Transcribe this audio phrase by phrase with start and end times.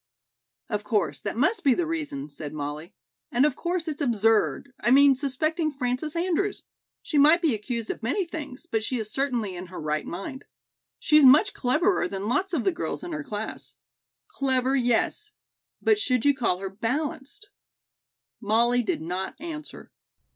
[0.67, 2.95] "Of course that must be the reason," said Molly,
[3.31, 6.63] "and of course it's absurd, I mean suspecting Frances Andrews.
[7.03, 10.45] She might be accused of many things, but she is certainly in her right mind.
[10.97, 13.75] She's much cleverer than lots of the girls in her class."
[14.27, 15.33] "Clever, yes.
[15.83, 17.51] But should you call her balanced?"
[18.41, 19.91] Molly did not answer.